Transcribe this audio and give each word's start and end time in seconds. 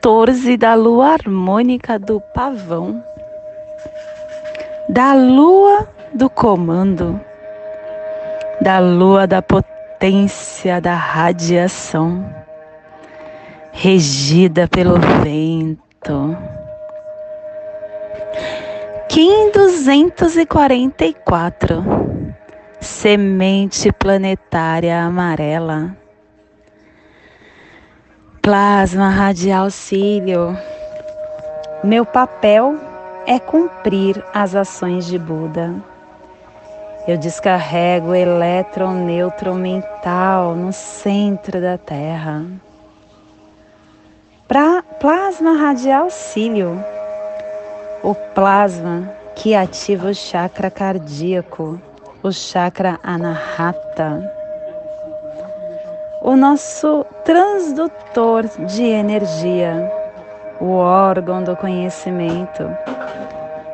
14 0.00 0.56
da 0.56 0.74
lua 0.74 1.14
harmônica 1.14 1.98
do 1.98 2.20
pavão, 2.32 3.02
da 4.88 5.12
lua 5.12 5.88
do 6.14 6.30
comando, 6.30 7.20
da 8.60 8.78
lua 8.78 9.26
da 9.26 9.42
potência 9.42 10.80
da 10.80 10.94
radiação, 10.94 12.24
regida 13.72 14.68
pelo 14.68 15.00
vento. 15.22 16.36
Kim 19.08 19.50
244, 19.50 21.84
semente 22.80 23.90
planetária 23.92 25.02
amarela 25.02 25.96
Plasma 28.48 29.10
radial 29.10 29.70
cílio. 29.70 30.56
Meu 31.84 32.06
papel 32.06 32.78
é 33.26 33.38
cumprir 33.38 34.24
as 34.32 34.54
ações 34.54 35.04
de 35.04 35.18
Buda. 35.18 35.74
Eu 37.06 37.18
descarrego 37.18 38.12
o 38.12 38.14
elétron 38.14 39.04
neutro 39.04 39.54
mental 39.54 40.56
no 40.56 40.72
centro 40.72 41.60
da 41.60 41.76
Terra. 41.76 42.46
Pra 44.48 44.82
plasma 44.98 45.52
radial 45.52 46.08
cílio. 46.08 46.82
O 48.02 48.14
plasma 48.14 49.12
que 49.34 49.54
ativa 49.54 50.08
o 50.08 50.14
chakra 50.14 50.70
cardíaco, 50.70 51.78
o 52.22 52.32
chakra 52.32 52.98
anahata 53.02 54.37
o 56.20 56.36
nosso 56.36 57.06
transdutor 57.24 58.44
de 58.66 58.82
energia, 58.82 59.90
o 60.60 60.72
órgão 60.72 61.44
do 61.44 61.54
conhecimento, 61.56 62.68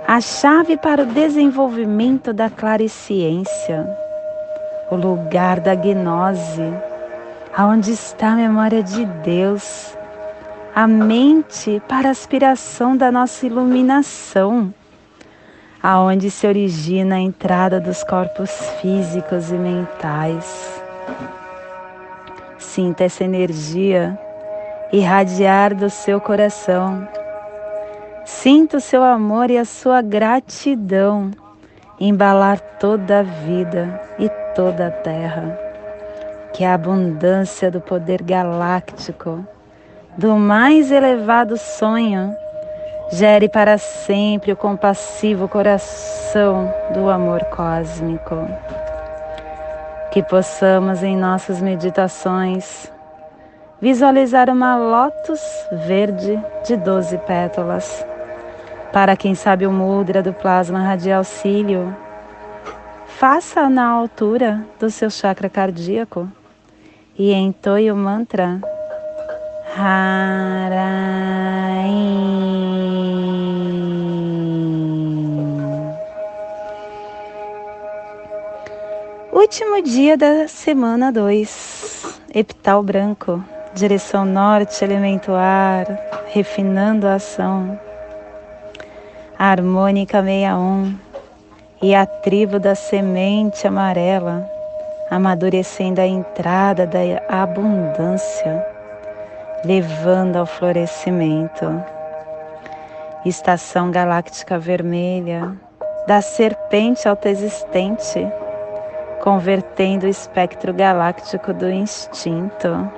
a 0.07 0.21
chave 0.21 0.77
para 0.77 1.03
o 1.03 1.07
desenvolvimento 1.07 2.33
da 2.33 2.51
clariciência, 2.51 3.89
o 4.91 4.97
lugar 4.97 5.59
da 5.61 5.75
gnose, 5.75 6.75
aonde 7.57 7.93
está 7.93 8.33
a 8.33 8.37
memória 8.37 8.83
de 8.83 9.07
Deus, 9.07 9.97
a 10.75 10.87
mente 10.87 11.81
para 11.89 12.09
a 12.09 12.13
aspiração 12.13 12.95
da 12.95 13.11
nossa 13.11 13.47
iluminação, 13.47 14.73
aonde 15.83 16.31
se 16.31 16.47
origina 16.47 17.15
a 17.15 17.21
entrada 17.21 17.81
dos 17.81 18.05
corpos 18.05 18.51
físicos 18.81 19.51
e 19.51 19.55
mentais 19.55 20.84
Sinta 22.75 23.05
essa 23.05 23.23
energia 23.23 24.19
irradiar 24.93 25.77
do 25.77 25.89
seu 25.89 26.21
coração. 26.21 27.07
Sinta 28.25 28.79
o 28.79 28.81
seu 28.81 29.01
amor 29.01 29.49
e 29.49 29.57
a 29.57 29.65
sua 29.65 30.03
gratidão 30.03 31.31
embalar 32.01 32.59
toda 32.81 33.21
a 33.21 33.23
vida 33.23 34.01
e 34.19 34.29
toda 34.57 34.89
a 34.89 34.91
terra. 34.91 35.57
Que 36.53 36.65
a 36.65 36.75
abundância 36.75 37.71
do 37.71 37.81
poder 37.81 38.21
galáctico, 38.21 39.47
do 40.19 40.35
mais 40.35 40.91
elevado 40.91 41.57
sonho, 41.57 42.35
gere 43.13 43.49
para 43.49 43.79
sempre 43.79 44.51
o 44.51 44.57
compassivo 44.57 45.47
coração 45.47 46.75
do 46.93 47.09
amor 47.09 47.45
cósmico 47.45 48.35
que 50.15 50.23
possamos 50.23 51.03
em 51.03 51.17
nossas 51.17 51.61
meditações 51.61 52.89
visualizar 53.81 54.49
uma 54.49 54.77
lótus 54.77 55.41
verde 55.89 56.41
de 56.65 56.77
12 56.77 57.19
pétalas. 57.19 58.07
Para 58.93 59.17
quem 59.17 59.35
sabe 59.35 59.67
o 59.67 59.73
mudra 59.73 60.23
do 60.23 60.33
plasma 60.33 60.79
radial 60.79 61.25
cílio, 61.25 61.93
faça 63.09 63.69
na 63.69 63.89
altura 63.89 64.65
do 64.79 64.89
seu 64.89 65.11
chakra 65.11 65.49
cardíaco 65.49 66.29
e 67.19 67.33
entoie 67.33 67.91
o 67.91 67.97
mantra 67.97 68.61
Haraim. 69.77 70.85
Último 79.45 79.83
dia 79.83 80.17
da 80.17 80.49
semana 80.49 81.13
2, 81.13 82.23
epital 82.35 82.83
branco, 82.83 83.45
direção 83.75 84.25
norte, 84.25 84.83
elemento 84.83 85.33
ar, 85.33 85.85
refinando 86.29 87.07
a 87.07 87.17
ação. 87.17 87.79
harmônica 89.39 90.23
61 90.23 90.99
e 91.83 91.95
a 91.95 92.07
tribo 92.07 92.59
da 92.59 92.75
semente 92.75 93.67
amarela, 93.67 94.49
amadurecendo 95.11 96.01
a 96.01 96.07
entrada 96.07 96.87
da 96.87 97.01
abundância, 97.29 98.67
levando 99.63 100.37
ao 100.37 100.47
florescimento. 100.47 101.85
Estação 103.27 103.91
galáctica 103.91 104.59
vermelha, 104.59 105.55
da 106.07 106.23
serpente 106.23 107.07
autoexistente 107.07 108.27
convertendo 109.25 110.05
o 110.05 110.09
espectro 110.11 110.75
galáctico 110.75 111.55
do 111.55 111.71
instinto. 111.71 112.93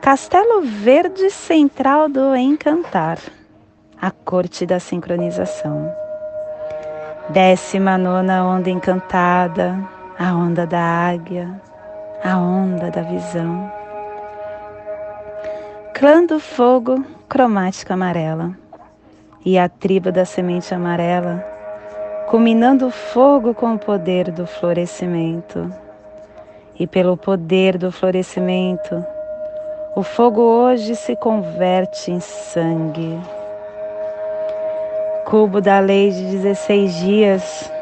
Castelo 0.00 0.62
Verde 0.62 1.30
Central 1.30 2.08
do 2.08 2.36
Encantar, 2.36 3.18
a 4.00 4.12
corte 4.12 4.64
da 4.64 4.78
sincronização. 4.78 5.92
Décima 7.30 7.98
nona 7.98 8.46
onda 8.46 8.70
encantada, 8.70 9.76
a 10.16 10.32
onda 10.32 10.64
da 10.64 10.80
águia, 10.80 11.60
a 12.22 12.38
onda 12.38 12.88
da 12.88 13.02
visão. 13.02 13.68
Clã 15.92 16.24
do 16.24 16.38
fogo, 16.38 17.04
cromática 17.28 17.94
amarela. 17.94 18.56
E 19.44 19.58
a 19.58 19.68
tribo 19.68 20.12
da 20.12 20.24
semente 20.24 20.72
amarela, 20.72 21.51
culminando 22.28 22.86
o 22.86 22.90
fogo 22.90 23.54
com 23.54 23.74
o 23.74 23.78
poder 23.78 24.30
do 24.30 24.46
florescimento. 24.46 25.72
E 26.78 26.86
pelo 26.86 27.16
poder 27.16 27.76
do 27.76 27.92
florescimento, 27.92 29.04
o 29.94 30.02
fogo 30.02 30.40
hoje 30.40 30.96
se 30.96 31.14
converte 31.14 32.10
em 32.10 32.20
sangue. 32.20 33.20
Cubo 35.26 35.60
da 35.60 35.78
lei 35.78 36.10
de 36.10 36.22
16 36.22 36.94
dias. 36.96 37.72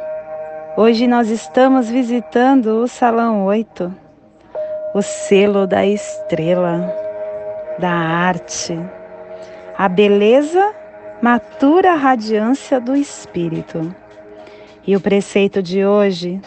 Hoje 0.76 1.06
nós 1.06 1.28
estamos 1.28 1.88
visitando 1.88 2.82
o 2.82 2.88
salão 2.88 3.44
8, 3.44 3.92
o 4.94 5.02
selo 5.02 5.66
da 5.66 5.86
estrela, 5.86 6.92
da 7.78 7.90
arte, 7.90 8.78
a 9.76 9.88
beleza 9.88 10.74
matura 11.22 11.92
a 11.92 11.96
radiância 11.96 12.80
do 12.80 12.96
espírito. 12.96 13.94
E 14.86 14.96
o 14.96 15.00
preceito 15.00 15.62
de 15.62 15.84
hoje, 15.84 16.40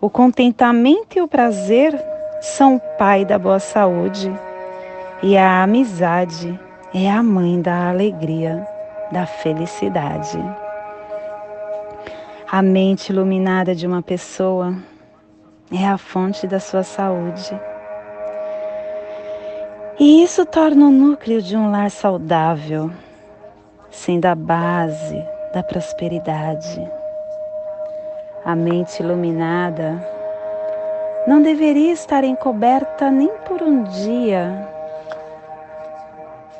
o 0.00 0.08
contentamento 0.08 1.18
e 1.18 1.20
o 1.20 1.28
prazer 1.28 1.94
são 2.40 2.76
o 2.76 2.80
pai 2.96 3.24
da 3.24 3.38
boa 3.38 3.58
saúde, 3.58 4.32
e 5.22 5.36
a 5.36 5.62
amizade 5.62 6.58
é 6.94 7.10
a 7.10 7.22
mãe 7.22 7.60
da 7.60 7.90
alegria, 7.90 8.66
da 9.12 9.26
felicidade. 9.26 10.38
A 12.50 12.62
mente 12.62 13.10
iluminada 13.10 13.74
de 13.74 13.86
uma 13.86 14.00
pessoa 14.00 14.74
é 15.70 15.86
a 15.86 15.98
fonte 15.98 16.46
da 16.46 16.58
sua 16.58 16.82
saúde. 16.82 17.60
E 20.00 20.22
isso 20.22 20.46
torna 20.46 20.86
o 20.86 20.90
núcleo 20.90 21.42
de 21.42 21.54
um 21.54 21.70
lar 21.70 21.90
saudável, 21.90 22.90
sendo 23.90 24.24
a 24.24 24.34
base 24.34 25.22
da 25.52 25.62
prosperidade 25.62 26.97
a 28.48 28.56
mente 28.56 29.02
iluminada 29.02 30.02
não 31.26 31.42
deveria 31.42 31.92
estar 31.92 32.24
encoberta 32.24 33.10
nem 33.10 33.28
por 33.46 33.60
um 33.60 33.82
dia, 33.82 34.66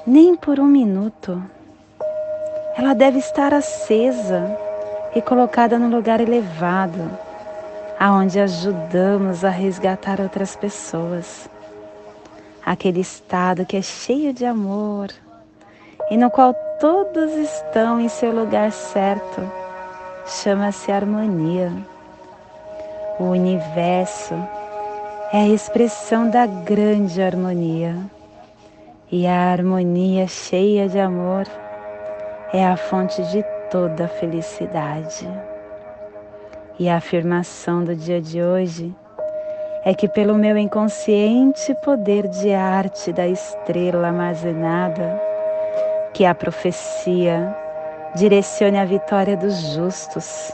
nem 0.06 0.36
por 0.36 0.60
um 0.60 0.66
minuto, 0.66 1.42
ela 2.76 2.92
deve 2.92 3.16
estar 3.16 3.54
acesa 3.54 4.54
e 5.14 5.22
colocada 5.22 5.78
no 5.78 5.88
lugar 5.88 6.20
elevado, 6.20 7.10
aonde 7.98 8.38
ajudamos 8.38 9.42
a 9.42 9.48
resgatar 9.48 10.20
outras 10.20 10.54
pessoas. 10.54 11.48
Aquele 12.66 13.00
estado 13.00 13.64
que 13.64 13.78
é 13.78 13.82
cheio 13.82 14.34
de 14.34 14.44
amor 14.44 15.08
e 16.10 16.18
no 16.18 16.30
qual 16.30 16.52
todos 16.78 17.32
estão 17.32 17.98
em 17.98 18.10
seu 18.10 18.30
lugar 18.30 18.72
certo, 18.72 19.40
chama-se 20.28 20.92
harmonia. 20.92 21.72
O 23.18 23.24
universo 23.24 24.34
é 25.32 25.38
a 25.38 25.48
expressão 25.48 26.28
da 26.28 26.46
grande 26.46 27.22
harmonia. 27.22 27.96
E 29.10 29.26
a 29.26 29.50
harmonia 29.50 30.28
cheia 30.28 30.86
de 30.86 31.00
amor 31.00 31.46
é 32.52 32.66
a 32.66 32.76
fonte 32.76 33.22
de 33.30 33.42
toda 33.70 34.04
a 34.04 34.08
felicidade. 34.08 35.26
E 36.78 36.88
a 36.88 36.96
afirmação 36.96 37.82
do 37.82 37.96
dia 37.96 38.20
de 38.20 38.42
hoje 38.42 38.94
é 39.84 39.94
que, 39.94 40.06
pelo 40.06 40.34
meu 40.34 40.58
inconsciente 40.58 41.74
poder 41.82 42.28
de 42.28 42.52
arte 42.52 43.12
da 43.12 43.26
estrela 43.26 44.08
armazenada, 44.08 45.20
que 46.12 46.26
a 46.26 46.34
profecia 46.34 47.56
direcione 48.14 48.78
a 48.78 48.84
vitória 48.84 49.36
dos 49.36 49.56
justos, 49.74 50.52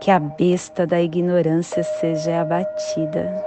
que 0.00 0.10
a 0.10 0.18
besta 0.18 0.86
da 0.86 1.00
ignorância 1.00 1.82
seja 1.82 2.40
abatida, 2.40 3.44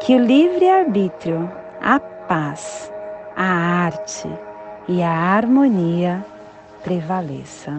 que 0.00 0.14
o 0.14 0.18
livre-arbítrio, 0.18 1.50
a 1.80 1.98
paz, 1.98 2.92
a 3.36 3.44
arte 3.44 4.28
e 4.88 5.02
a 5.02 5.10
harmonia 5.10 6.24
prevaleça. 6.82 7.72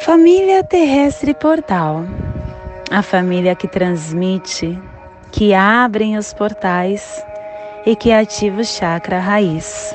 Família 0.00 0.64
Terrestre 0.64 1.34
Portal, 1.34 2.04
a 2.90 3.02
família 3.02 3.54
que 3.54 3.68
transmite, 3.68 4.80
que 5.30 5.52
abrem 5.52 6.16
os 6.16 6.32
portais 6.32 7.22
e 7.84 7.94
que 7.94 8.12
ativa 8.12 8.60
o 8.60 8.64
chakra 8.64 9.18
raiz. 9.18 9.94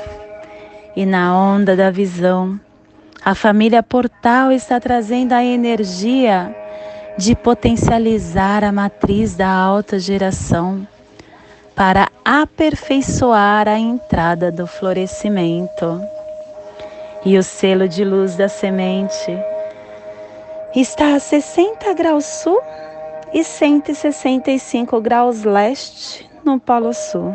E 0.96 1.04
na 1.04 1.36
onda 1.36 1.74
da 1.74 1.90
visão, 1.90 2.58
a 3.24 3.34
família 3.34 3.82
Portal 3.82 4.52
está 4.52 4.78
trazendo 4.78 5.32
a 5.32 5.42
energia 5.42 6.54
de 7.18 7.34
potencializar 7.34 8.62
a 8.62 8.70
matriz 8.70 9.34
da 9.34 9.48
alta 9.48 9.98
geração 9.98 10.86
para 11.74 12.08
aperfeiçoar 12.24 13.66
a 13.66 13.76
entrada 13.76 14.52
do 14.52 14.68
florescimento. 14.68 16.00
E 17.24 17.36
o 17.38 17.42
selo 17.42 17.88
de 17.88 18.04
luz 18.04 18.36
da 18.36 18.48
semente 18.48 19.36
está 20.76 21.16
a 21.16 21.18
60 21.18 21.92
graus 21.94 22.24
sul 22.24 22.60
e 23.32 23.42
165 23.42 25.00
graus 25.00 25.42
leste 25.42 26.30
no 26.44 26.60
Polo 26.60 26.92
Sul. 26.92 27.34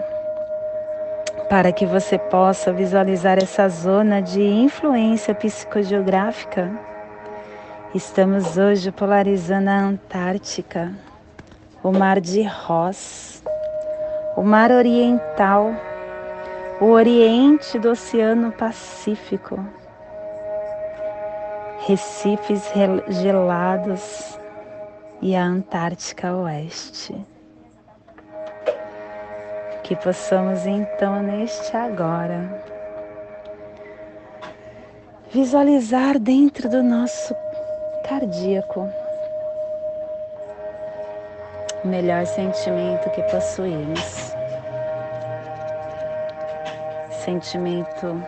Para 1.49 1.71
que 1.71 1.83
você 1.83 2.19
possa 2.19 2.71
visualizar 2.71 3.39
essa 3.39 3.67
zona 3.67 4.21
de 4.21 4.39
influência 4.39 5.33
psicogeográfica, 5.33 6.69
estamos 7.95 8.55
hoje 8.55 8.91
polarizando 8.91 9.67
a 9.67 9.79
Antártica, 9.79 10.93
o 11.81 11.91
Mar 11.91 12.21
de 12.21 12.43
Ross, 12.43 13.41
o 14.37 14.43
Mar 14.43 14.69
Oriental, 14.69 15.73
o 16.79 16.85
Oriente 16.85 17.79
do 17.79 17.89
Oceano 17.89 18.51
Pacífico, 18.51 19.59
recifes 21.87 22.71
gelados 23.07 24.37
e 25.19 25.35
a 25.35 25.43
Antártica 25.43 26.31
Oeste. 26.31 27.15
Que 29.89 29.95
possamos 29.95 30.67
então, 30.67 31.23
neste 31.23 31.75
agora, 31.75 32.47
visualizar 35.31 36.19
dentro 36.19 36.69
do 36.69 36.83
nosso 36.83 37.35
cardíaco 38.07 38.87
o 41.83 41.87
melhor 41.87 42.23
sentimento 42.27 43.09
que 43.09 43.23
possuímos. 43.23 44.31
Sentimento 47.25 48.23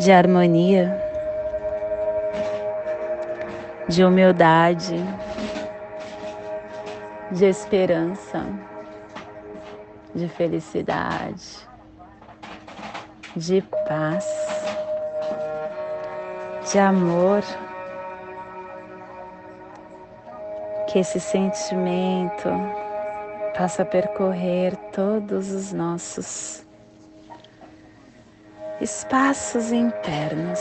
de 0.00 0.10
harmonia, 0.10 1.00
de 3.88 4.02
humildade, 4.02 4.96
de 7.30 7.44
esperança, 7.44 8.44
de 10.14 10.28
felicidade, 10.28 11.68
de 13.36 13.62
paz, 13.86 14.26
de 16.70 16.78
amor. 16.78 17.42
que 20.88 20.98
esse 20.98 21.20
sentimento 21.20 22.48
possa 23.56 23.84
percorrer 23.84 24.74
todos 24.90 25.50
os 25.50 25.70
nossos 25.70 26.64
espaços 28.80 29.70
internos. 29.70 30.60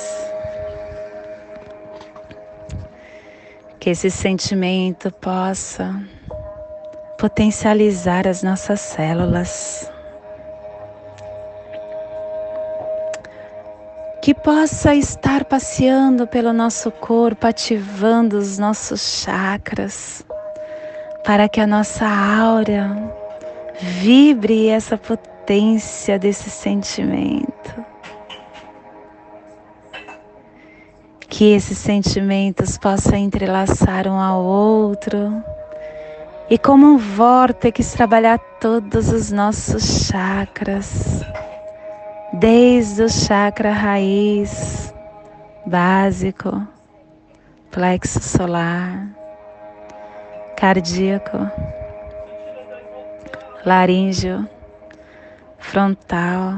Que 3.79 3.91
esse 3.91 4.11
sentimento 4.11 5.09
possa 5.11 5.95
potencializar 7.17 8.27
as 8.27 8.43
nossas 8.43 8.79
células. 8.79 9.91
que 14.27 14.33
possa 14.33 14.93
estar 14.93 15.45
passeando 15.45 16.27
pelo 16.27 16.51
nosso 16.51 16.91
corpo, 16.91 17.47
ativando 17.47 18.37
os 18.37 18.57
nossos 18.59 19.21
chakras, 19.23 20.21
para 21.23 21.47
que 21.47 21.61
a 21.61 21.65
nossa 21.65 22.05
aura 22.05 22.93
vibre 24.01 24.67
essa 24.67 24.97
potência 24.97 26.19
desse 26.19 26.49
sentimento. 26.49 27.85
Que 31.29 31.53
esses 31.53 31.77
sentimentos 31.77 32.77
possam 32.77 33.15
entrelaçar 33.15 34.09
um 34.09 34.19
ao 34.19 34.43
outro 34.43 35.41
e, 36.49 36.57
como 36.57 36.85
um 36.85 36.97
vórtex, 36.97 37.93
trabalhar 37.93 38.39
todos 38.59 39.11
os 39.11 39.31
nossos 39.31 40.07
chakras 40.07 41.21
desde 42.33 43.03
o 43.03 43.09
chakra 43.09 43.71
raiz 43.71 44.93
básico, 45.65 46.65
plexo 47.71 48.21
solar, 48.21 49.07
cardíaco, 50.55 51.37
laríngeo, 53.65 54.47
frontal, 55.59 56.53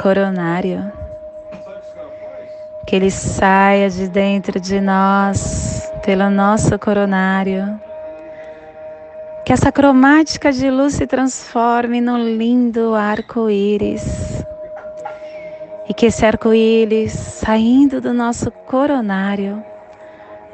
coronário. 0.00 0.90
Que 2.86 2.96
ele 2.96 3.10
saia 3.10 3.90
de 3.90 4.08
dentro 4.08 4.58
de 4.58 4.80
nós, 4.80 5.92
pelo 6.02 6.30
nosso 6.30 6.78
coronário. 6.78 7.78
Que 9.50 9.54
essa 9.54 9.72
cromática 9.72 10.52
de 10.52 10.70
luz 10.70 10.94
se 10.94 11.08
transforme 11.08 12.00
num 12.00 12.18
lindo 12.18 12.94
arco-íris. 12.94 14.44
E 15.88 15.92
que 15.92 16.06
esse 16.06 16.24
arco-íris 16.24 17.10
saindo 17.10 18.00
do 18.00 18.14
nosso 18.14 18.52
coronário 18.52 19.60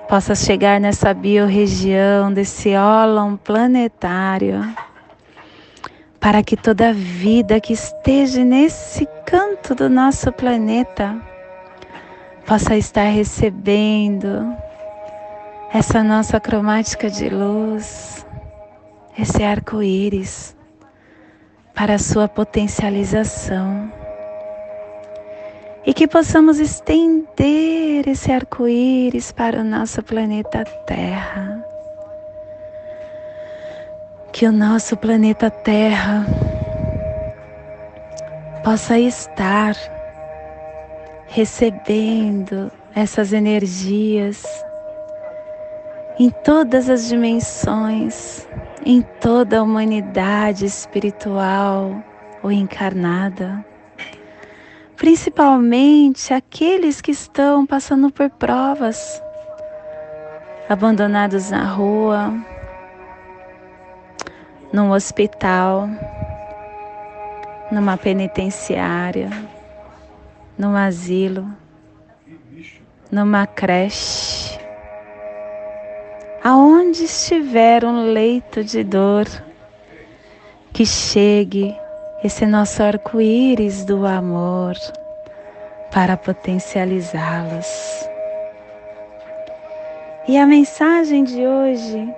possa 0.09 0.35
chegar 0.35 0.81
nessa 0.81 1.13
biorregião 1.13 2.33
desse 2.33 2.75
ólon 2.75 3.37
planetário, 3.37 4.67
para 6.19 6.43
que 6.43 6.57
toda 6.57 6.95
vida 6.95 7.61
que 7.61 7.75
esteja 7.75 8.43
nesse 8.43 9.07
canto 9.27 9.75
do 9.75 9.91
nosso 9.91 10.33
planeta 10.33 11.15
possa 12.47 12.75
estar 12.79 13.11
recebendo 13.11 14.57
essa 15.71 16.03
nossa 16.03 16.41
cromática 16.41 17.11
de 17.11 17.29
luz, 17.29 18.26
esse 19.19 19.43
arco-íris, 19.43 20.57
para 21.75 21.95
a 21.95 21.99
sua 21.99 22.27
potencialização 22.27 23.93
e 25.87 25.95
que 25.95 26.09
possamos 26.09 26.59
estender 26.59 28.09
esse 28.09 28.33
arco-íris 28.33 29.31
para 29.31 29.61
o 29.61 29.65
nosso 29.65 30.03
planeta 30.03 30.65
Terra. 30.85 31.65
Que 34.33 34.47
o 34.47 34.53
nosso 34.53 34.97
planeta 34.97 35.49
Terra 35.49 36.27
possa 38.65 38.99
estar 38.99 39.77
recebendo 41.29 42.71
essas 42.95 43.33
energias 43.33 44.43
em 46.19 46.31
todas 46.31 46.91
as 46.91 47.09
dimensões, 47.09 48.49
em 48.89 49.03
toda 49.03 49.59
a 49.59 49.63
humanidade 49.65 50.65
espiritual 50.65 52.05
ou 52.41 52.53
encarnada, 52.53 53.67
principalmente 54.95 56.33
aqueles 56.33 57.01
que 57.01 57.11
estão 57.11 57.67
passando 57.67 58.13
por 58.13 58.31
provas, 58.31 59.21
abandonados 60.69 61.51
na 61.51 61.65
rua, 61.65 62.33
num 64.73 64.93
hospital, 64.93 65.89
numa 67.73 67.97
penitenciária, 67.97 69.31
num 70.57 70.77
asilo, 70.77 71.45
numa 73.11 73.49
creche, 73.49 74.36
aonde 76.47 77.03
estiver 77.03 77.85
um 77.85 78.13
leito 78.13 78.63
de 78.63 78.85
dor, 78.85 79.27
que 80.73 80.87
chegue 80.87 81.77
esse 82.23 82.47
nosso 82.47 82.85
arco-íris 82.85 83.85
do 83.85 84.07
amor 84.07 84.77
para 85.91 86.17
potencializá-los. 86.17 88.09
E 90.29 90.39
a 90.39 90.47
mensagem 90.47 91.25
de 91.25 91.45
hoje 91.45 92.15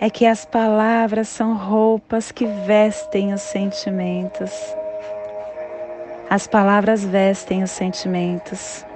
é 0.00 0.08
que 0.08 0.24
as 0.24 0.46
palavras 0.46 1.28
são 1.28 1.54
roupas 1.54 2.32
que 2.32 2.46
vestem 2.46 3.34
os 3.34 3.42
sentimentos. 3.42 4.50
As 6.30 6.46
palavras 6.46 7.04
vestem 7.04 7.62
os 7.62 7.72
sentimentos. 7.72 8.86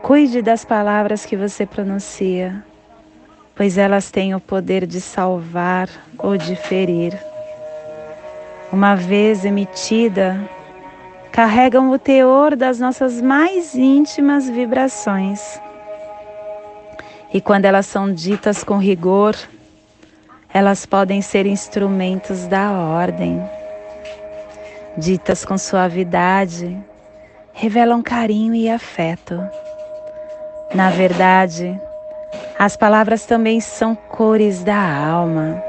Cuide 0.00 0.40
das 0.40 0.64
palavras 0.64 1.26
que 1.26 1.36
você 1.36 1.66
pronuncia, 1.66 2.64
pois 3.54 3.78
elas 3.78 4.10
têm 4.10 4.34
o 4.34 4.40
poder 4.40 4.86
de 4.86 5.00
salvar 5.00 5.88
ou 6.18 6.36
de 6.36 6.56
ferir. 6.56 7.16
Uma 8.72 8.96
vez 8.96 9.44
emitida, 9.44 10.40
carregam 11.30 11.90
o 11.90 11.98
teor 11.98 12.56
das 12.56 12.80
nossas 12.80 13.20
mais 13.20 13.74
íntimas 13.74 14.48
vibrações. 14.48 15.60
E 17.32 17.40
quando 17.40 17.64
elas 17.64 17.86
são 17.86 18.12
ditas 18.12 18.64
com 18.64 18.78
rigor, 18.78 19.36
elas 20.52 20.86
podem 20.86 21.20
ser 21.20 21.46
instrumentos 21.46 22.46
da 22.46 22.72
ordem. 22.72 23.42
Ditas 24.96 25.44
com 25.44 25.58
suavidade, 25.58 26.76
revelam 27.52 28.02
carinho 28.02 28.54
e 28.54 28.70
afeto. 28.70 29.40
Na 30.72 30.90
verdade, 30.90 31.80
as 32.58 32.76
palavras 32.76 33.26
também 33.26 33.60
são 33.60 33.94
cores 33.94 34.62
da 34.62 34.76
alma, 34.76 35.62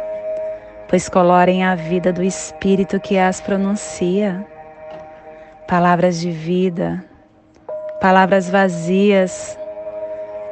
pois 0.88 1.10
colorem 1.10 1.64
a 1.64 1.74
vida 1.74 2.14
do 2.14 2.22
espírito 2.24 3.00
que 3.00 3.18
as 3.18 3.42
pronuncia. 3.42 4.46
Palavras 5.68 6.20
de 6.20 6.30
vida, 6.30 7.04
palavras 8.00 8.48
vazias, 8.48 9.58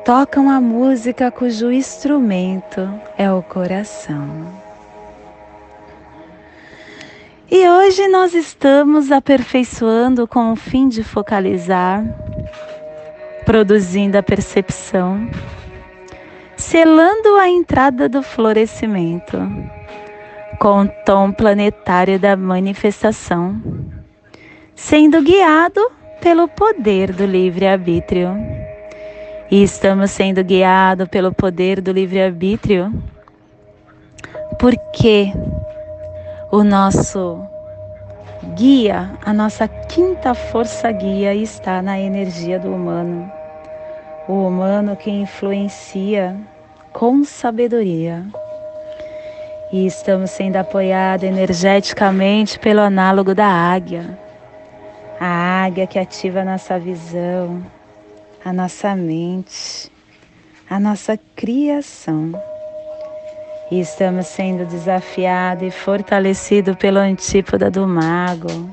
tocam 0.03 0.49
a 0.49 0.59
música 0.59 1.29
cujo 1.29 1.71
instrumento 1.71 2.89
é 3.15 3.31
o 3.31 3.43
coração. 3.43 4.63
E 7.49 7.69
hoje 7.69 8.07
nós 8.07 8.33
estamos 8.33 9.11
aperfeiçoando 9.11 10.27
com 10.27 10.51
o 10.51 10.55
fim 10.55 10.89
de 10.89 11.03
focalizar, 11.03 12.03
produzindo 13.45 14.17
a 14.17 14.23
percepção, 14.23 15.29
selando 16.63 17.35
a 17.35 17.49
entrada 17.49 18.07
do 18.07 18.23
florescimento 18.23 19.37
com 20.57 20.83
o 20.83 20.87
tom 21.05 21.31
planetário 21.31 22.17
da 22.17 22.37
manifestação, 22.37 23.61
sendo 24.73 25.21
guiado 25.21 25.81
pelo 26.21 26.47
poder 26.47 27.11
do 27.11 27.25
livre-arbítrio 27.25 28.29
e 29.51 29.61
estamos 29.61 30.11
sendo 30.11 30.41
guiados 30.41 31.07
pelo 31.09 31.33
poder 31.33 31.81
do 31.81 31.91
livre-arbítrio, 31.91 32.93
porque 34.57 35.33
o 36.49 36.63
nosso 36.63 37.45
guia, 38.55 39.11
a 39.25 39.33
nossa 39.33 39.67
quinta 39.67 40.33
força 40.33 40.89
guia 40.93 41.35
está 41.35 41.81
na 41.81 41.99
energia 41.99 42.57
do 42.57 42.73
humano. 42.73 43.29
O 44.29 44.47
humano 44.47 44.95
que 44.95 45.11
influencia 45.11 46.35
com 46.93 47.23
sabedoria. 47.23 48.23
E 49.71 49.87
estamos 49.87 50.29
sendo 50.31 50.57
apoiados 50.57 51.27
energeticamente 51.27 52.59
pelo 52.59 52.81
análogo 52.81 53.33
da 53.33 53.47
águia. 53.47 54.17
A 55.19 55.65
águia 55.65 55.87
que 55.87 55.97
ativa 55.97 56.41
a 56.41 56.45
nossa 56.45 56.77
visão, 56.77 57.65
a 58.45 58.53
nossa 58.53 58.95
mente, 58.95 59.91
a 60.69 60.79
nossa 60.79 61.19
criação. 61.35 62.31
E 63.71 63.79
estamos 63.79 64.27
sendo 64.27 64.65
desafiados 64.65 65.67
e 65.67 65.71
fortalecidos 65.71 66.75
pelo 66.75 66.99
antípoda 66.99 67.71
do 67.71 67.87
mago. 67.87 68.69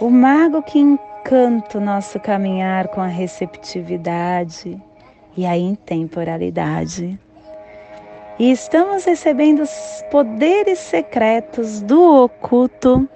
O 0.00 0.08
mago 0.08 0.62
que 0.62 0.78
encanta 0.78 1.78
o 1.78 1.80
nosso 1.80 2.20
caminhar 2.20 2.86
com 2.88 3.00
a 3.00 3.08
receptividade 3.08 4.80
e 5.38 5.46
a 5.46 5.56
intemporalidade. 5.56 7.18
E 8.38 8.50
estamos 8.50 9.04
recebendo 9.04 9.62
os 9.62 10.04
poderes 10.10 10.80
secretos 10.80 11.80
do 11.80 12.24
oculto 12.24 13.08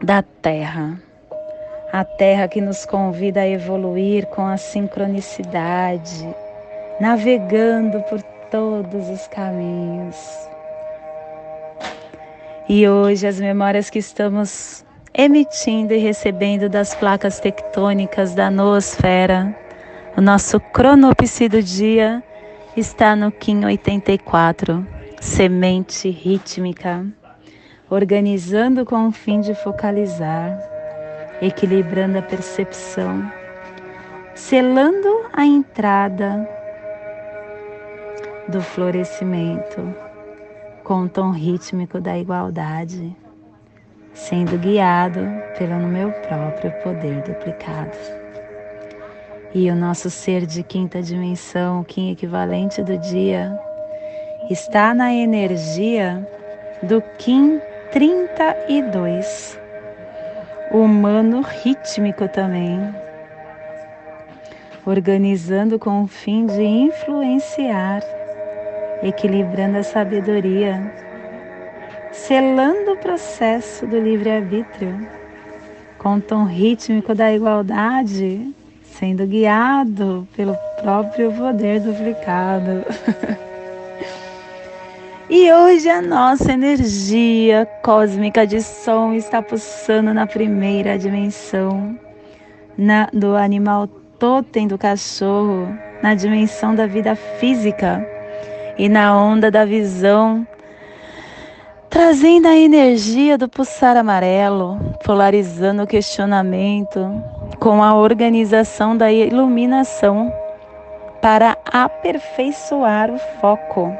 da 0.00 0.22
Terra 0.22 1.00
a 1.92 2.04
terra 2.04 2.48
que 2.48 2.58
nos 2.58 2.86
convida 2.86 3.42
a 3.42 3.48
evoluir 3.48 4.24
com 4.28 4.46
a 4.46 4.56
sincronicidade, 4.56 6.26
navegando 6.98 8.00
por 8.04 8.22
todos 8.50 9.10
os 9.10 9.28
caminhos. 9.28 10.16
E 12.66 12.88
hoje 12.88 13.26
as 13.26 13.38
memórias 13.38 13.90
que 13.90 13.98
estamos 13.98 14.82
emitindo 15.12 15.92
e 15.92 15.98
recebendo 15.98 16.70
das 16.70 16.94
placas 16.94 17.38
tectônicas 17.38 18.34
da 18.34 18.50
noosfera, 18.50 19.54
o 20.16 20.20
nosso 20.20 20.60
cronopsi 20.60 21.48
do 21.48 21.62
dia 21.62 22.22
está 22.76 23.16
no 23.16 23.32
Kim 23.32 23.64
84, 23.64 24.86
semente 25.20 26.10
rítmica, 26.10 27.06
organizando 27.88 28.84
com 28.84 29.08
o 29.08 29.12
fim 29.12 29.40
de 29.40 29.54
focalizar 29.54 30.58
equilibrando 31.42 32.18
a 32.18 32.22
percepção, 32.22 33.28
selando 34.32 35.26
a 35.32 35.44
entrada 35.44 36.48
do 38.48 38.60
florescimento 38.60 39.92
com 40.84 41.02
o 41.02 41.08
tom 41.08 41.32
rítmico 41.32 42.00
da 42.00 42.16
igualdade, 42.16 43.16
sendo 44.14 44.56
guiado 44.56 45.20
pelo 45.58 45.78
meu 45.78 46.12
próprio 46.12 46.70
poder 46.82 47.22
duplicado. 47.22 48.21
E 49.54 49.70
o 49.70 49.76
nosso 49.76 50.08
ser 50.08 50.46
de 50.46 50.62
quinta 50.62 51.02
dimensão, 51.02 51.80
o 51.80 51.84
Kim 51.84 52.10
equivalente 52.10 52.82
do 52.82 52.96
dia, 52.96 53.54
está 54.50 54.94
na 54.94 55.12
energia 55.12 56.26
do 56.82 57.02
Kim 57.18 57.60
32 57.90 59.60
humano 60.72 61.42
rítmico 61.42 62.26
também, 62.28 62.80
organizando 64.86 65.78
com 65.78 66.02
o 66.02 66.06
fim 66.06 66.46
de 66.46 66.62
influenciar, 66.62 68.00
equilibrando 69.02 69.76
a 69.76 69.82
sabedoria, 69.82 70.80
selando 72.10 72.92
o 72.92 72.96
processo 72.96 73.86
do 73.86 74.00
livre-arbítrio, 74.00 75.06
com 75.98 76.16
o 76.16 76.20
tom 76.22 76.44
rítmico 76.44 77.14
da 77.14 77.30
igualdade, 77.30 78.50
sendo 79.02 79.26
guiado 79.26 80.28
pelo 80.36 80.56
próprio 80.80 81.32
poder 81.32 81.80
duplicado. 81.80 82.84
E 85.30 85.50
hoje 85.50 85.88
a 85.88 86.02
nossa 86.02 86.52
energia 86.52 87.66
cósmica 87.82 88.46
de 88.46 88.60
som 88.60 89.14
está 89.14 89.40
pulsando 89.40 90.12
na 90.12 90.26
primeira 90.26 90.98
dimensão, 90.98 91.98
na, 92.76 93.08
do 93.14 93.34
animal 93.34 93.88
totem 94.18 94.68
do 94.68 94.76
cachorro, 94.76 95.66
na 96.02 96.14
dimensão 96.14 96.74
da 96.74 96.86
vida 96.86 97.16
física 97.16 98.06
e 98.76 98.90
na 98.90 99.16
onda 99.16 99.50
da 99.50 99.64
visão 99.64 100.46
trazendo 101.92 102.48
a 102.48 102.56
energia 102.56 103.36
do 103.36 103.46
pulsar 103.46 103.98
amarelo, 103.98 104.80
polarizando 105.04 105.82
o 105.82 105.86
questionamento 105.86 107.22
com 107.60 107.82
a 107.82 107.94
organização 107.94 108.96
da 108.96 109.12
iluminação 109.12 110.32
para 111.20 111.54
aperfeiçoar 111.70 113.10
o 113.10 113.18
foco. 113.38 113.94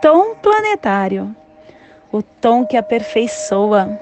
Tom 0.00 0.36
planetário, 0.36 1.34
o 2.12 2.22
tom 2.22 2.64
que 2.64 2.76
aperfeiçoa, 2.76 3.98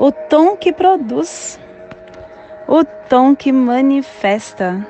o 0.00 0.10
tom 0.10 0.56
que 0.56 0.72
produz, 0.72 1.60
o 2.66 2.84
tom 3.08 3.36
que 3.36 3.52
manifesta, 3.52 4.84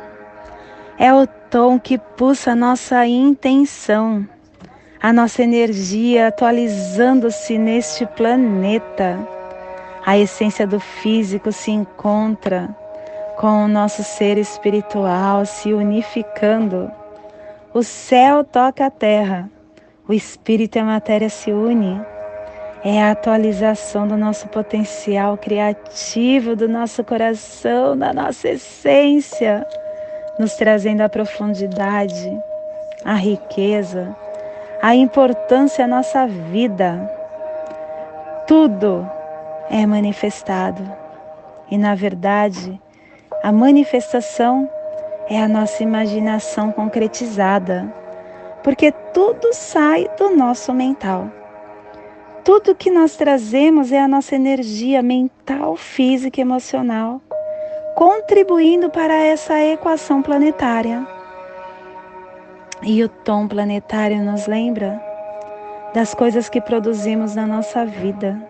é 0.98 1.12
o 1.12 1.26
tom 1.50 1.78
que 1.78 1.98
pulsa 1.98 2.54
nossa 2.56 3.06
intenção 3.06 4.26
a 5.02 5.14
nossa 5.14 5.42
energia 5.42 6.28
atualizando-se 6.28 7.56
neste 7.56 8.04
planeta. 8.04 9.18
A 10.04 10.18
essência 10.18 10.66
do 10.66 10.78
físico 10.78 11.50
se 11.52 11.70
encontra 11.70 12.68
com 13.38 13.64
o 13.64 13.68
nosso 13.68 14.04
ser 14.04 14.36
espiritual 14.36 15.46
se 15.46 15.72
unificando. 15.72 16.90
O 17.72 17.82
céu 17.82 18.44
toca 18.44 18.86
a 18.86 18.90
terra, 18.90 19.48
o 20.06 20.12
espírito 20.12 20.76
e 20.76 20.80
a 20.80 20.84
matéria 20.84 21.30
se 21.30 21.50
unem. 21.50 22.04
É 22.84 23.02
a 23.02 23.12
atualização 23.12 24.06
do 24.06 24.18
nosso 24.18 24.48
potencial 24.48 25.36
criativo, 25.38 26.54
do 26.54 26.68
nosso 26.68 27.02
coração, 27.04 27.96
da 27.96 28.12
nossa 28.12 28.50
essência, 28.50 29.66
nos 30.38 30.54
trazendo 30.56 31.02
a 31.02 31.08
profundidade, 31.08 32.38
a 33.04 33.14
riqueza, 33.14 34.14
a 34.82 34.94
importância 34.94 35.86
da 35.86 35.96
nossa 35.96 36.26
vida. 36.26 37.10
Tudo 38.46 39.06
é 39.68 39.84
manifestado. 39.84 40.82
E 41.70 41.76
na 41.76 41.94
verdade, 41.94 42.80
a 43.42 43.52
manifestação 43.52 44.68
é 45.28 45.40
a 45.40 45.46
nossa 45.46 45.82
imaginação 45.82 46.72
concretizada, 46.72 47.92
porque 48.62 48.90
tudo 49.12 49.52
sai 49.52 50.08
do 50.18 50.34
nosso 50.34 50.72
mental. 50.72 51.30
Tudo 52.42 52.74
que 52.74 52.90
nós 52.90 53.16
trazemos 53.16 53.92
é 53.92 54.00
a 54.00 54.08
nossa 54.08 54.34
energia 54.34 55.02
mental, 55.02 55.76
física 55.76 56.40
e 56.40 56.42
emocional, 56.42 57.20
contribuindo 57.94 58.88
para 58.88 59.14
essa 59.14 59.62
equação 59.62 60.22
planetária. 60.22 61.19
E 62.82 63.04
o 63.04 63.08
tom 63.08 63.46
planetário 63.46 64.22
nos 64.22 64.46
lembra 64.46 65.00
das 65.92 66.14
coisas 66.14 66.48
que 66.48 66.62
produzimos 66.62 67.34
na 67.34 67.46
nossa 67.46 67.84
vida 67.84 68.40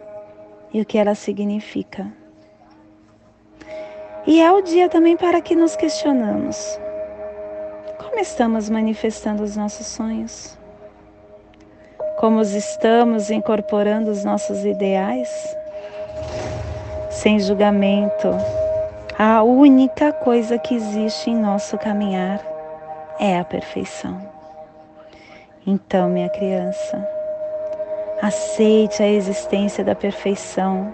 e 0.72 0.80
o 0.80 0.84
que 0.84 0.98
ela 0.98 1.16
significa. 1.16 2.06
E 4.24 4.40
é 4.40 4.52
o 4.52 4.62
dia 4.62 4.88
também 4.88 5.16
para 5.16 5.40
que 5.40 5.56
nos 5.56 5.74
questionamos. 5.74 6.78
Como 7.98 8.20
estamos 8.20 8.70
manifestando 8.70 9.42
os 9.42 9.56
nossos 9.56 9.86
sonhos? 9.86 10.56
Como 12.18 12.40
estamos 12.42 13.30
incorporando 13.30 14.12
os 14.12 14.22
nossos 14.22 14.64
ideais? 14.64 15.28
Sem 17.10 17.40
julgamento, 17.40 18.28
a 19.18 19.42
única 19.42 20.12
coisa 20.12 20.56
que 20.56 20.76
existe 20.76 21.30
em 21.30 21.36
nosso 21.36 21.76
caminhar 21.76 22.49
é 23.20 23.38
a 23.38 23.44
perfeição. 23.44 24.18
Então, 25.66 26.08
minha 26.08 26.30
criança, 26.30 27.06
aceite 28.22 29.02
a 29.02 29.06
existência 29.06 29.84
da 29.84 29.94
perfeição, 29.94 30.92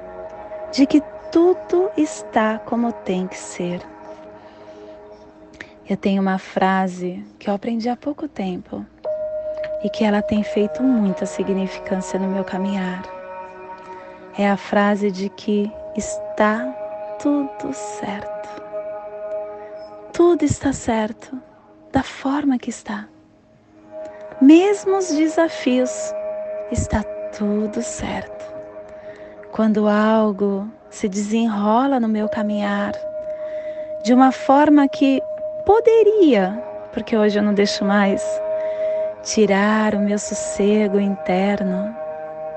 de 0.73 0.85
que 0.87 1.01
tudo 1.31 1.89
está 1.97 2.59
como 2.59 2.93
tem 2.93 3.29
que 3.29 3.39
ser. 3.39 3.81
Eu 5.89 5.97
tenho 5.97 6.21
uma 6.21 6.37
frase 6.37 7.25
que 7.39 7.49
eu 7.49 7.55
aprendi 7.55 7.89
há 7.89 7.97
pouco 7.97 8.27
tempo 8.27 8.85
e 9.85 9.89
que 9.89 10.03
ela 10.03 10.21
tem 10.21 10.43
feito 10.43 10.83
muita 10.83 11.25
significância 11.27 12.19
no 12.19 12.27
meu 12.27 12.43
caminhar. 12.43 13.05
É 14.37 14.51
a 14.51 14.57
frase 14.57 15.13
de 15.13 15.29
que 15.29 15.71
está 15.97 16.67
tudo 17.23 17.73
certo. 17.73 18.63
Tudo 20.13 20.43
está 20.43 20.73
certo 20.73 21.41
da 21.97 22.03
forma 22.03 22.59
que 22.59 22.69
está. 22.69 23.09
Mesmo 24.39 24.99
os 24.99 25.09
desafios, 25.09 25.91
está 26.71 27.03
tudo 27.39 27.81
certo. 27.81 28.45
Quando 29.51 29.89
algo 29.89 30.71
se 30.91 31.09
desenrola 31.09 31.99
no 31.99 32.07
meu 32.07 32.29
caminhar 32.29 32.93
de 34.05 34.13
uma 34.13 34.31
forma 34.31 34.87
que 34.87 35.23
poderia, 35.65 36.63
porque 36.93 37.17
hoje 37.17 37.39
eu 37.39 37.43
não 37.43 37.55
deixo 37.55 37.83
mais, 37.83 38.23
tirar 39.23 39.95
o 39.95 40.01
meu 40.01 40.19
sossego 40.19 41.01
interno, 41.01 41.97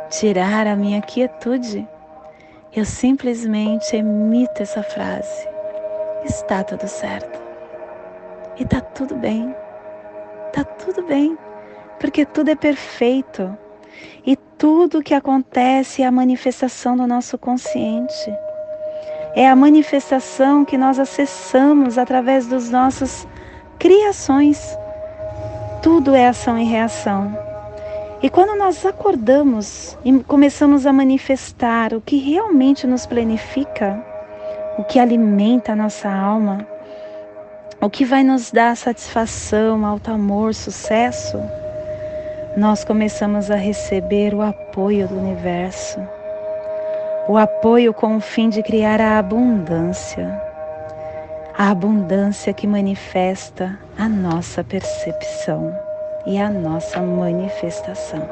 tirar 0.10 0.67
a 0.67 0.75
minha 0.75 1.02
quietude, 1.02 1.88
eu 2.75 2.84
simplesmente 2.84 3.95
emito 3.95 4.62
essa 4.62 4.84
frase: 4.84 5.47
está 6.25 6.62
tudo 6.62 6.89
certo. 6.89 7.48
E 8.59 8.65
tá 8.65 8.81
tudo 8.81 9.15
bem. 9.15 9.55
Tá 10.51 10.63
tudo 10.63 11.03
bem, 11.03 11.37
porque 11.99 12.25
tudo 12.25 12.49
é 12.49 12.55
perfeito. 12.55 13.55
E 14.25 14.35
tudo 14.35 15.01
que 15.01 15.13
acontece 15.13 16.01
é 16.01 16.05
a 16.05 16.11
manifestação 16.11 16.97
do 16.97 17.07
nosso 17.07 17.37
consciente. 17.37 18.35
É 19.35 19.47
a 19.47 19.55
manifestação 19.55 20.65
que 20.65 20.77
nós 20.77 20.99
acessamos 20.99 21.97
através 21.97 22.47
dos 22.47 22.69
nossos 22.69 23.27
criações. 23.77 24.77
Tudo 25.81 26.13
é 26.15 26.27
ação 26.27 26.57
e 26.57 26.65
reação. 26.65 27.37
E 28.21 28.29
quando 28.29 28.57
nós 28.57 28.85
acordamos 28.85 29.97
e 30.03 30.11
começamos 30.23 30.85
a 30.85 30.91
manifestar 30.91 31.93
o 31.93 32.01
que 32.01 32.17
realmente 32.17 32.85
nos 32.85 33.05
planifica, 33.05 34.03
o 34.77 34.83
que 34.83 34.99
alimenta 34.99 35.71
a 35.71 35.75
nossa 35.75 36.09
alma, 36.09 36.67
o 37.81 37.89
que 37.89 38.03
vai 38.03 38.23
nos 38.23 38.51
dar 38.51 38.75
satisfação, 38.75 39.85
alto 39.85 40.11
amor, 40.11 40.53
sucesso, 40.53 41.39
nós 42.57 42.83
começamos 42.83 43.49
a 43.49 43.55
receber 43.55 44.33
o 44.33 44.41
apoio 44.41 45.07
do 45.07 45.15
universo, 45.15 45.97
o 47.29 47.37
apoio 47.37 47.93
com 47.93 48.17
o 48.17 48.19
fim 48.19 48.49
de 48.49 48.61
criar 48.61 48.99
a 48.99 49.17
abundância, 49.17 50.41
a 51.57 51.69
abundância 51.69 52.53
que 52.53 52.67
manifesta 52.67 53.79
a 53.97 54.09
nossa 54.09 54.61
percepção 54.61 55.73
e 56.25 56.37
a 56.37 56.49
nossa 56.49 57.01
manifestação. 57.01 58.27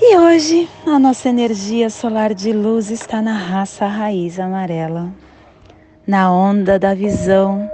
E 0.00 0.16
hoje 0.16 0.66
a 0.86 0.98
nossa 0.98 1.28
energia 1.28 1.90
solar 1.90 2.32
de 2.32 2.54
luz 2.54 2.90
está 2.90 3.20
na 3.20 3.34
raça 3.34 3.86
raiz 3.86 4.40
amarela 4.40 5.10
na 6.10 6.28
onda 6.32 6.76
da 6.76 6.92
visão, 6.92 7.70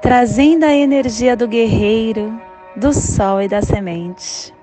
trazendo 0.00 0.64
a 0.64 0.72
energia 0.72 1.36
do 1.36 1.46
guerreiro, 1.46 2.40
do 2.74 2.94
sol 2.94 3.42
e 3.42 3.46
da 3.46 3.60
semente. 3.60 4.54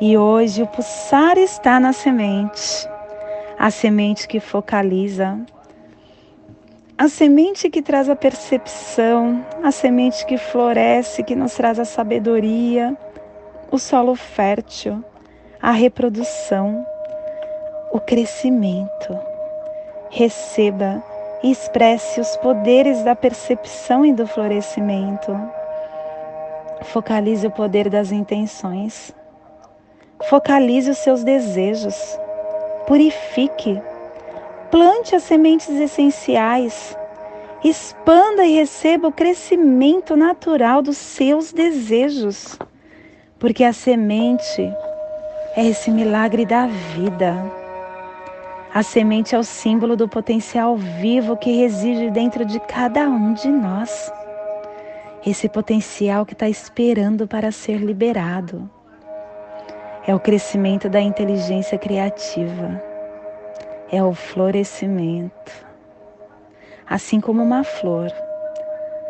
E 0.00 0.16
hoje 0.16 0.62
o 0.62 0.66
pulsar 0.66 1.36
está 1.36 1.78
na 1.78 1.92
semente, 1.92 2.88
a 3.58 3.70
semente 3.70 4.26
que 4.26 4.40
focaliza, 4.40 5.38
a 6.96 7.10
semente 7.10 7.68
que 7.68 7.82
traz 7.82 8.08
a 8.08 8.16
percepção, 8.16 9.44
a 9.62 9.70
semente 9.70 10.24
que 10.24 10.38
floresce, 10.38 11.22
que 11.22 11.36
nos 11.36 11.52
traz 11.56 11.78
a 11.78 11.84
sabedoria, 11.84 12.96
o 13.70 13.78
solo 13.78 14.14
fértil, 14.14 15.04
a 15.60 15.72
reprodução, 15.72 16.86
o 17.92 18.00
crescimento. 18.00 19.14
Receba 20.08 21.04
e 21.42 21.50
expresse 21.50 22.20
os 22.20 22.36
poderes 22.36 23.02
da 23.02 23.14
percepção 23.14 24.04
e 24.04 24.12
do 24.12 24.26
florescimento. 24.26 25.36
Focalize 26.84 27.46
o 27.46 27.50
poder 27.50 27.88
das 27.88 28.12
intenções. 28.12 29.14
Focalize 30.28 30.90
os 30.90 30.98
seus 30.98 31.22
desejos. 31.22 32.18
Purifique. 32.86 33.80
Plante 34.70 35.14
as 35.14 35.22
sementes 35.22 35.68
essenciais. 35.68 36.96
Expanda 37.64 38.44
e 38.44 38.54
receba 38.54 39.08
o 39.08 39.12
crescimento 39.12 40.16
natural 40.16 40.82
dos 40.82 40.96
seus 40.96 41.52
desejos. 41.52 42.58
Porque 43.38 43.64
a 43.64 43.72
semente 43.72 44.62
é 45.56 45.64
esse 45.64 45.90
milagre 45.90 46.44
da 46.44 46.66
vida 46.66 47.57
a 48.78 48.82
semente 48.84 49.34
é 49.34 49.38
o 49.38 49.42
símbolo 49.42 49.96
do 49.96 50.08
potencial 50.08 50.76
vivo 50.76 51.36
que 51.36 51.50
reside 51.50 52.12
dentro 52.12 52.44
de 52.44 52.60
cada 52.60 53.08
um 53.08 53.32
de 53.32 53.48
nós. 53.48 54.12
esse 55.26 55.48
potencial 55.48 56.24
que 56.24 56.32
está 56.32 56.48
esperando 56.48 57.26
para 57.26 57.50
ser 57.50 57.78
liberado. 57.78 58.70
É 60.06 60.14
o 60.14 60.20
crescimento 60.20 60.88
da 60.88 61.00
inteligência 61.00 61.76
criativa, 61.76 62.80
é 63.90 64.00
o 64.00 64.14
florescimento. 64.14 65.66
Assim 66.88 67.20
como 67.20 67.42
uma 67.42 67.64
flor, 67.64 68.12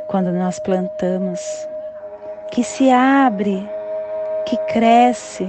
quando 0.08 0.32
nós 0.32 0.58
plantamos, 0.60 1.40
que 2.50 2.64
se 2.64 2.90
abre, 2.90 3.68
que 4.46 4.56
cresce, 4.72 5.46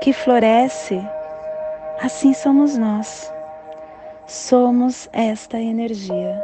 que 0.00 0.12
floresce, 0.12 1.04
assim 2.00 2.32
somos 2.32 2.78
nós. 2.78 3.30
Somos 4.30 5.08
esta 5.12 5.58
energia. 5.58 6.40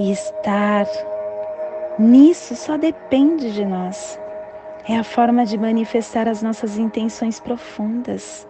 E 0.00 0.10
estar 0.10 0.84
nisso 1.96 2.56
só 2.56 2.76
depende 2.76 3.52
de 3.52 3.64
nós. 3.64 4.18
É 4.88 4.98
a 4.98 5.04
forma 5.04 5.46
de 5.46 5.56
manifestar 5.56 6.26
as 6.26 6.42
nossas 6.42 6.76
intenções 6.76 7.38
profundas. 7.38 8.48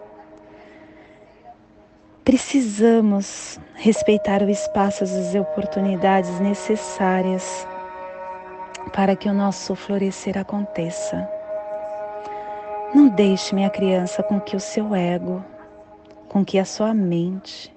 Precisamos 2.25 3.61
respeitar 3.75 4.41
o 4.41 4.49
espaço, 4.49 5.05
as 5.05 5.35
oportunidades 5.35 6.41
necessárias 6.41 7.69
para 8.95 9.15
que 9.15 9.29
o 9.29 9.35
nosso 9.35 9.75
florescer 9.75 10.39
aconteça. 10.39 11.29
Não 12.95 13.09
deixe, 13.09 13.55
minha 13.55 13.69
criança, 13.69 14.23
com 14.23 14.41
que 14.41 14.57
o 14.57 14.61
seu 14.61 14.95
ego, 14.95 15.45
com 16.31 16.43
que 16.43 16.59
a 16.59 16.65
sua 16.65 16.95
mente 16.95 17.76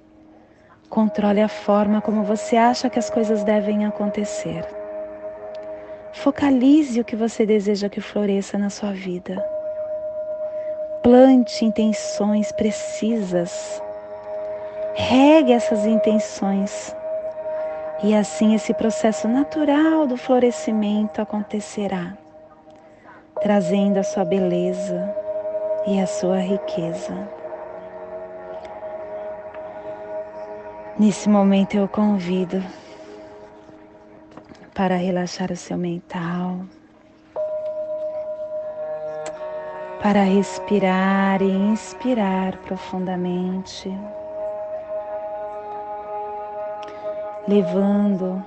controle 0.89 1.41
a 1.41 1.47
forma 1.47 2.01
como 2.01 2.23
você 2.23 2.55
acha 2.55 2.89
que 2.89 2.99
as 2.99 3.09
coisas 3.09 3.43
devem 3.43 3.85
acontecer. 3.85 4.65
Focalize 6.11 6.99
o 6.99 7.05
que 7.05 7.15
você 7.15 7.45
deseja 7.45 7.87
que 7.87 8.01
floresça 8.01 8.57
na 8.57 8.69
sua 8.69 8.91
vida. 8.91 9.43
Plante 11.03 11.63
intenções 11.63 12.51
precisas 12.51 13.81
Regue 15.01 15.53
essas 15.53 15.85
intenções 15.85 16.93
e 18.03 18.13
assim 18.13 18.53
esse 18.53 18.73
processo 18.73 19.29
natural 19.29 20.05
do 20.05 20.17
florescimento 20.17 21.21
acontecerá, 21.21 22.17
trazendo 23.41 23.97
a 23.97 24.03
sua 24.03 24.25
beleza 24.25 25.15
e 25.87 25.99
a 26.01 26.05
sua 26.05 26.39
riqueza. 26.39 27.38
Nesse 30.99 31.29
momento 31.29 31.75
eu 31.75 31.87
convido 31.87 32.61
para 34.75 34.97
relaxar 34.97 35.49
o 35.51 35.55
seu 35.55 35.77
mental, 35.77 36.59
para 40.03 40.23
respirar 40.23 41.41
e 41.41 41.49
inspirar 41.49 42.57
profundamente. 42.57 43.89
levando 47.49 48.45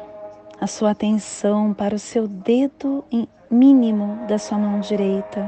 a 0.61 0.67
sua 0.69 0.93
atenção 0.93 1.75
para 1.75 1.97
o 1.97 1.99
seu 1.99 2.29
dedo 2.29 3.05
mínimo 3.51 4.25
da 4.29 4.38
sua 4.38 4.57
mão 4.57 4.79
direita, 4.79 5.45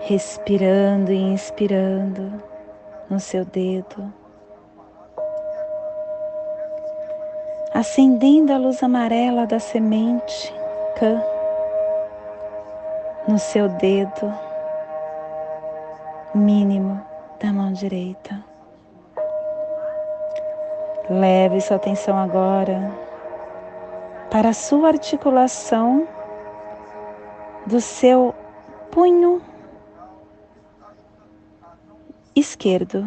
respirando 0.00 1.10
e 1.10 1.16
inspirando 1.16 2.42
no 3.08 3.18
seu 3.18 3.46
dedo, 3.46 4.12
acendendo 7.74 8.52
a 8.52 8.58
luz 8.58 8.82
amarela 8.82 9.46
da 9.46 9.58
semente 9.58 10.54
Kã 10.96 11.22
no 13.26 13.38
seu 13.38 13.68
dedo 13.68 14.32
mínimo 16.34 17.00
da 17.40 17.52
mão 17.52 17.72
direita. 17.72 18.42
Leve 21.08 21.60
sua 21.60 21.76
atenção 21.76 22.16
agora 22.16 22.90
para 24.30 24.50
a 24.50 24.54
sua 24.54 24.88
articulação 24.88 26.06
do 27.66 27.80
seu 27.80 28.34
punho 28.90 29.42
esquerdo. 32.34 33.06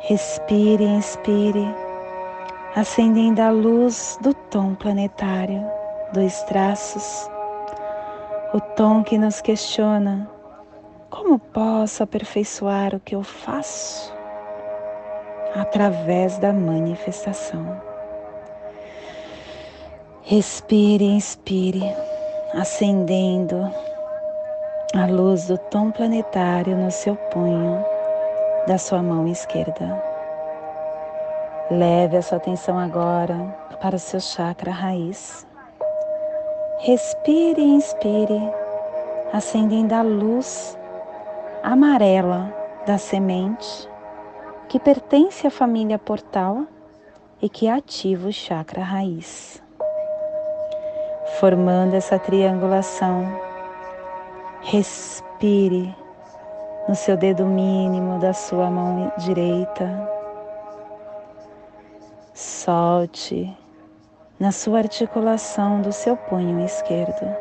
Respire 0.00 0.84
inspire, 0.84 1.66
acendendo 2.74 3.40
a 3.42 3.50
luz 3.50 4.18
do 4.22 4.32
tom 4.34 4.74
planetário, 4.74 5.64
dois 6.12 6.42
traços, 6.44 7.30
o 8.54 8.60
tom 8.60 9.02
que 9.02 9.18
nos 9.18 9.40
questiona: 9.40 10.30
como 11.10 11.38
posso 11.38 12.02
aperfeiçoar 12.02 12.94
o 12.94 13.00
que 13.00 13.14
eu 13.14 13.22
faço? 13.22 14.18
através 15.54 16.38
da 16.38 16.52
manifestação. 16.52 17.80
Respire 20.22 21.04
inspire, 21.04 21.82
acendendo 22.54 23.72
a 24.94 25.06
luz 25.06 25.46
do 25.46 25.56
tom 25.56 25.90
planetário 25.90 26.76
no 26.76 26.90
seu 26.90 27.16
punho 27.16 27.84
da 28.66 28.76
sua 28.76 29.02
mão 29.02 29.26
esquerda. 29.26 30.07
Leve 31.70 32.16
a 32.16 32.22
sua 32.22 32.38
atenção 32.38 32.78
agora 32.78 33.36
para 33.82 33.96
o 33.96 33.98
seu 33.98 34.20
chakra 34.20 34.70
raiz. 34.70 35.46
Respire 36.78 37.60
e 37.60 37.74
inspire, 37.74 38.40
acendendo 39.34 39.94
a 39.94 40.00
luz 40.00 40.78
amarela 41.62 42.50
da 42.86 42.96
semente 42.96 43.86
que 44.68 44.80
pertence 44.80 45.46
à 45.46 45.50
família 45.50 45.98
portal 45.98 46.64
e 47.42 47.50
que 47.50 47.68
ativa 47.68 48.28
o 48.28 48.32
chakra 48.32 48.82
raiz. 48.82 49.62
Formando 51.38 51.94
essa 51.94 52.18
triangulação, 52.18 53.26
respire 54.62 55.94
no 56.88 56.94
seu 56.94 57.14
dedo 57.14 57.44
mínimo 57.44 58.18
da 58.18 58.32
sua 58.32 58.70
mão 58.70 59.12
direita. 59.18 60.17
Solte 62.40 63.52
na 64.38 64.52
sua 64.52 64.78
articulação 64.78 65.82
do 65.82 65.92
seu 65.92 66.16
punho 66.16 66.64
esquerdo. 66.64 67.36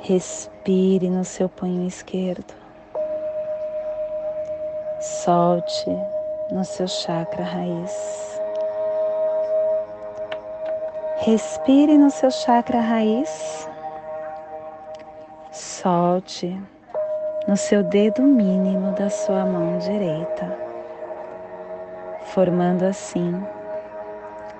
Respire 0.00 1.08
no 1.08 1.24
seu 1.24 1.48
punho 1.48 1.86
esquerdo. 1.86 2.52
Solte 5.00 5.96
no 6.50 6.64
seu 6.64 6.88
chakra 6.88 7.44
raiz. 7.44 8.40
Respire 11.18 11.96
no 11.96 12.10
seu 12.10 12.32
chakra 12.32 12.80
raiz. 12.80 13.68
Solte 15.52 16.60
no 17.46 17.56
seu 17.56 17.84
dedo 17.84 18.22
mínimo 18.22 18.90
da 18.90 19.08
sua 19.08 19.46
mão 19.46 19.78
direita, 19.78 20.63
formando 22.34 22.82
assim 22.82 23.32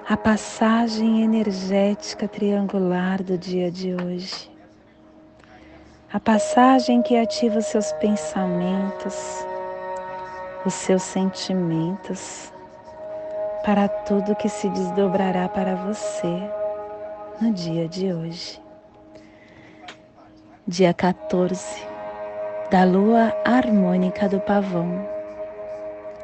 a 0.08 0.16
passagem 0.16 1.24
energética 1.24 2.28
triangular 2.28 3.20
do 3.20 3.36
dia 3.36 3.68
de 3.68 3.92
hoje. 3.92 4.48
A 6.12 6.20
passagem 6.20 7.02
que 7.02 7.16
ativa 7.16 7.58
os 7.58 7.66
seus 7.66 7.90
pensamentos, 7.94 9.44
os 10.64 10.72
seus 10.72 11.02
sentimentos 11.02 12.52
para 13.64 13.88
tudo 13.88 14.36
que 14.36 14.48
se 14.48 14.68
desdobrará 14.68 15.48
para 15.48 15.74
você 15.74 16.48
no 17.40 17.52
dia 17.52 17.88
de 17.88 18.12
hoje. 18.12 18.62
Dia 20.64 20.94
14 20.94 21.82
da 22.70 22.84
lua 22.84 23.34
harmônica 23.44 24.28
do 24.28 24.38
pavão, 24.38 25.13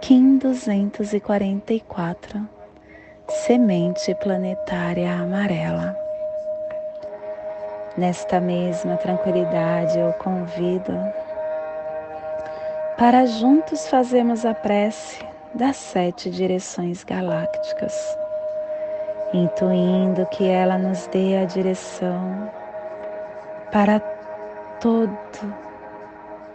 Kim 0.01 0.39
244, 0.39 2.49
semente 3.29 4.15
planetária 4.15 5.13
amarela. 5.13 5.95
Nesta 7.99 8.41
mesma 8.41 8.97
tranquilidade 8.97 9.99
eu 9.99 10.11
convido 10.15 10.95
para 12.97 13.27
juntos 13.27 13.89
fazermos 13.89 14.47
a 14.47 14.55
prece 14.55 15.23
das 15.55 15.77
sete 15.77 16.31
direções 16.31 17.05
galácticas, 17.05 18.17
intuindo 19.35 20.25
que 20.27 20.49
ela 20.49 20.79
nos 20.79 21.07
dê 21.09 21.37
a 21.37 21.45
direção 21.45 22.51
para 23.71 24.01
todo 24.81 25.55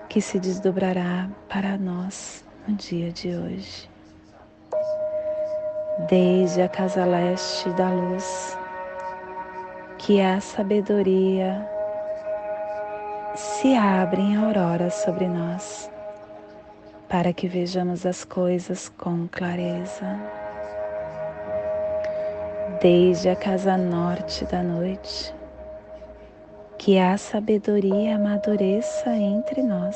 que 0.09 0.19
se 0.19 0.39
desdobrará 0.39 1.29
para 1.47 1.77
nós 1.77 2.44
no 2.67 2.75
dia 2.75 3.11
de 3.11 3.35
hoje. 3.35 3.89
desde 6.09 6.61
a 6.61 6.67
casa 6.67 7.05
leste 7.05 7.69
da 7.71 7.89
luz, 7.89 8.57
que 9.97 10.21
a 10.21 10.41
sabedoria 10.41 11.67
se 13.33 13.75
abre 13.75 14.21
em 14.21 14.35
aurora 14.35 14.89
sobre 14.89 15.27
nós, 15.27 15.89
para 17.07 17.31
que 17.31 17.47
vejamos 17.47 18.05
as 18.05 18.25
coisas 18.25 18.89
com 18.89 19.27
clareza. 19.27 20.19
Desde 22.81 23.29
a 23.29 23.35
casa 23.35 23.77
norte 23.77 24.43
da 24.45 24.61
noite, 24.61 25.33
que 26.77 26.99
a 26.99 27.17
sabedoria 27.17 28.17
amadureça 28.17 29.15
entre 29.15 29.63
nós, 29.63 29.95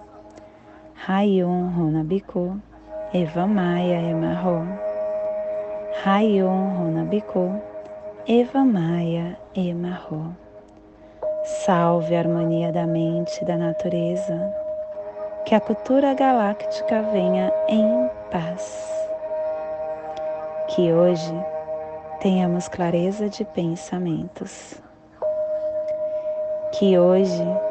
Rayon 1.07 1.73
Ronabiku, 1.75 2.61
Eva 3.11 3.47
Maia 3.47 4.03
Emarro. 4.11 4.67
Rayon 6.05 6.77
Runabiku, 6.77 7.59
Eva 8.27 8.63
Maia 8.63 9.35
Emarro. 9.55 10.37
Salve 11.65 12.15
a 12.15 12.19
harmonia 12.19 12.71
da 12.71 12.85
mente 12.85 13.41
e 13.41 13.45
da 13.45 13.57
natureza, 13.57 14.53
que 15.43 15.55
a 15.55 15.59
cultura 15.59 16.13
galáctica 16.13 17.01
venha 17.11 17.51
em 17.67 18.07
paz. 18.29 19.09
Que 20.67 20.93
hoje 20.93 21.33
tenhamos 22.19 22.67
clareza 22.67 23.27
de 23.27 23.43
pensamentos. 23.43 24.75
Que 26.73 26.99
hoje 26.99 27.70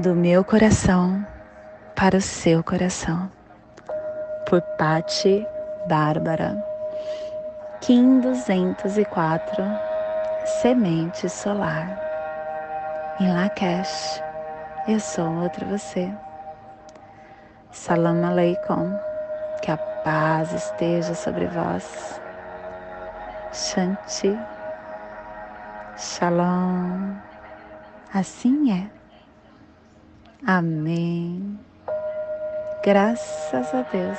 do 0.00 0.14
meu 0.14 0.42
coração 0.42 1.26
para 1.94 2.16
o 2.16 2.22
seu 2.22 2.64
coração. 2.64 3.30
Por 4.48 4.62
Pati 4.78 5.46
Bárbara. 5.86 6.56
Kim 7.82 8.20
204 8.20 9.62
Semente 10.62 11.28
Solar. 11.28 12.00
Em 13.20 13.30
Lakesh, 13.30 14.22
eu 14.88 14.98
sou 14.98 15.30
outro 15.42 15.66
você. 15.66 16.10
Salam 17.70 18.24
Aleikum, 18.24 18.98
que 19.60 19.70
a 19.70 19.76
paz 19.76 20.50
esteja 20.54 21.14
sobre 21.14 21.46
vós. 21.46 22.18
Shanti, 23.52 24.34
Shalom. 25.98 27.16
Assim 28.14 28.72
é. 28.72 28.99
Amém. 30.46 31.58
Graças 32.82 33.74
a 33.74 33.82
Deus. 33.82 34.18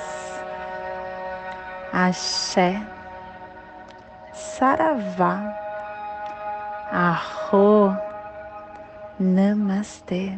Axé. 1.92 2.82
Saravá, 4.34 5.42
Arro, 6.92 7.98
Namastê. 9.20 10.38